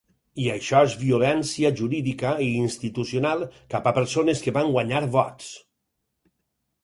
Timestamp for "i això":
0.43-0.79